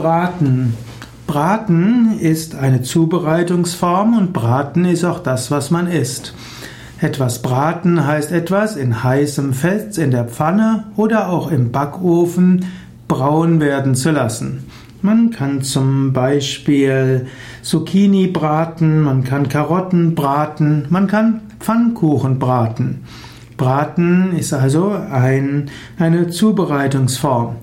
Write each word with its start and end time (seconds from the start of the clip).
Braten. 0.00 0.72
Braten 1.26 2.18
ist 2.18 2.54
eine 2.54 2.80
Zubereitungsform 2.80 4.16
und 4.16 4.32
Braten 4.32 4.86
ist 4.86 5.04
auch 5.04 5.18
das, 5.18 5.50
was 5.50 5.70
man 5.70 5.88
isst. 5.88 6.32
Etwas 7.02 7.42
braten 7.42 8.06
heißt 8.06 8.32
etwas 8.32 8.76
in 8.76 9.04
heißem 9.04 9.52
Fett 9.52 9.98
in 9.98 10.10
der 10.10 10.24
Pfanne 10.24 10.84
oder 10.96 11.28
auch 11.28 11.50
im 11.50 11.70
Backofen 11.70 12.64
braun 13.08 13.60
werden 13.60 13.94
zu 13.94 14.10
lassen. 14.10 14.64
Man 15.02 15.32
kann 15.32 15.60
zum 15.60 16.14
Beispiel 16.14 17.26
Zucchini 17.60 18.28
braten, 18.28 19.02
man 19.02 19.22
kann 19.22 19.50
Karotten 19.50 20.14
braten, 20.14 20.86
man 20.88 21.08
kann 21.08 21.42
Pfannkuchen 21.58 22.38
braten. 22.38 23.04
Braten 23.58 24.34
ist 24.34 24.54
also 24.54 24.96
ein, 25.12 25.68
eine 25.98 26.28
Zubereitungsform. 26.28 27.56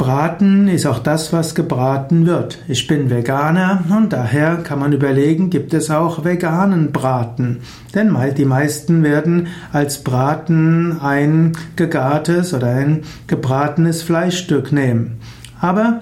Braten 0.00 0.66
ist 0.68 0.86
auch 0.86 1.00
das, 1.00 1.30
was 1.30 1.54
gebraten 1.54 2.24
wird. 2.24 2.56
Ich 2.68 2.86
bin 2.86 3.10
Veganer 3.10 3.84
und 3.90 4.14
daher 4.14 4.56
kann 4.56 4.78
man 4.78 4.94
überlegen, 4.94 5.50
gibt 5.50 5.74
es 5.74 5.90
auch 5.90 6.24
veganen 6.24 6.90
Braten? 6.90 7.58
Denn 7.94 8.16
die 8.34 8.46
meisten 8.46 9.02
werden 9.02 9.48
als 9.74 10.02
Braten 10.02 10.98
ein 11.02 11.52
gegartes 11.76 12.54
oder 12.54 12.68
ein 12.68 13.02
gebratenes 13.26 14.02
Fleischstück 14.02 14.72
nehmen. 14.72 15.20
Aber 15.60 16.00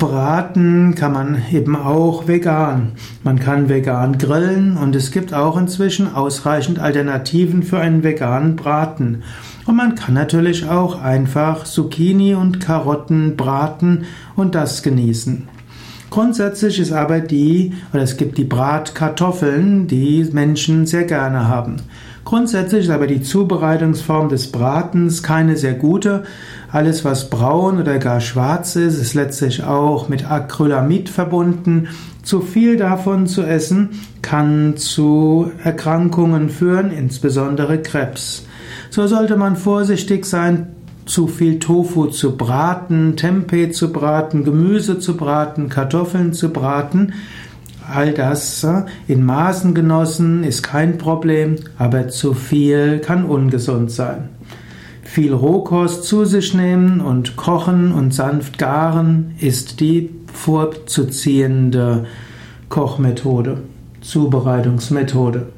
Braten 0.00 0.94
kann 0.94 1.12
man 1.12 1.42
eben 1.52 1.76
auch 1.76 2.26
vegan. 2.26 2.92
Man 3.22 3.38
kann 3.38 3.68
vegan 3.68 4.16
grillen 4.16 4.78
und 4.78 4.96
es 4.96 5.10
gibt 5.10 5.34
auch 5.34 5.58
inzwischen 5.58 6.14
ausreichend 6.14 6.78
Alternativen 6.78 7.62
für 7.62 7.78
einen 7.78 8.02
veganen 8.02 8.56
Braten. 8.56 9.22
Und 9.66 9.76
man 9.76 9.96
kann 9.96 10.14
natürlich 10.14 10.66
auch 10.66 11.02
einfach 11.02 11.64
Zucchini 11.64 12.34
und 12.34 12.60
Karotten 12.60 13.36
braten 13.36 14.06
und 14.36 14.54
das 14.54 14.82
genießen. 14.82 15.48
Grundsätzlich 16.10 16.80
ist 16.80 16.92
aber 16.92 17.20
die, 17.20 17.72
oder 17.92 18.02
es 18.02 18.16
gibt 18.16 18.36
die 18.36 18.44
Bratkartoffeln, 18.44 19.86
die 19.86 20.28
Menschen 20.32 20.86
sehr 20.86 21.04
gerne 21.04 21.46
haben. 21.46 21.76
Grundsätzlich 22.24 22.84
ist 22.84 22.90
aber 22.90 23.06
die 23.06 23.22
Zubereitungsform 23.22 24.28
des 24.28 24.52
Bratens 24.52 25.22
keine 25.22 25.56
sehr 25.56 25.74
gute. 25.74 26.24
Alles, 26.70 27.04
was 27.04 27.30
braun 27.30 27.80
oder 27.80 27.98
gar 27.98 28.20
schwarz 28.20 28.76
ist, 28.76 29.00
ist 29.00 29.14
letztlich 29.14 29.64
auch 29.64 30.08
mit 30.08 30.30
Acrylamid 30.30 31.08
verbunden. 31.08 31.88
Zu 32.22 32.40
viel 32.40 32.76
davon 32.76 33.26
zu 33.26 33.42
essen 33.42 33.90
kann 34.20 34.76
zu 34.76 35.50
Erkrankungen 35.64 36.50
führen, 36.50 36.90
insbesondere 36.90 37.80
Krebs. 37.82 38.44
So 38.90 39.06
sollte 39.06 39.36
man 39.36 39.56
vorsichtig 39.56 40.26
sein, 40.26 40.68
zu 41.10 41.26
viel 41.26 41.58
Tofu 41.58 42.06
zu 42.06 42.36
braten, 42.36 43.16
Tempeh 43.16 43.72
zu 43.72 43.92
braten, 43.92 44.44
Gemüse 44.44 45.00
zu 45.00 45.16
braten, 45.16 45.68
Kartoffeln 45.68 46.32
zu 46.32 46.50
braten. 46.50 47.14
All 47.92 48.12
das 48.12 48.62
äh, 48.62 48.84
in 49.08 49.24
Maßen 49.24 49.74
genossen 49.74 50.44
ist 50.44 50.62
kein 50.62 50.98
Problem, 50.98 51.56
aber 51.76 52.08
zu 52.08 52.32
viel 52.32 53.00
kann 53.00 53.24
ungesund 53.24 53.90
sein. 53.90 54.28
Viel 55.02 55.32
Rohkost 55.32 56.04
zu 56.04 56.24
sich 56.24 56.54
nehmen 56.54 57.00
und 57.00 57.34
kochen 57.34 57.90
und 57.90 58.14
sanft 58.14 58.58
garen 58.58 59.34
ist 59.40 59.80
die 59.80 60.10
vorzuziehende 60.32 62.06
Kochmethode, 62.68 63.62
Zubereitungsmethode. 64.00 65.48